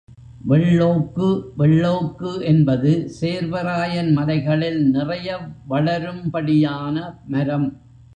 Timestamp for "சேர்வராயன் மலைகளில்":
3.19-4.89